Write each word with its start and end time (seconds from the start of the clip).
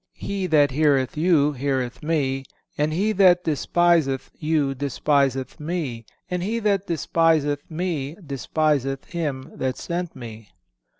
(494) 0.15 0.31
"He 0.33 0.47
that 0.47 0.71
heareth 0.71 1.15
you 1.15 1.51
heareth 1.51 2.01
Me; 2.01 2.43
and 2.75 2.91
he 2.91 3.11
that 3.11 3.43
despiseth 3.43 4.31
you 4.39 4.73
despiseth 4.73 5.59
Me; 5.59 6.07
and 6.27 6.41
he 6.41 6.57
that 6.57 6.87
despiseth 6.87 7.69
Me 7.69 8.17
despiseth 8.25 9.05
Him 9.11 9.51
that 9.53 9.77
sent 9.77 10.15
Me." 10.15 10.49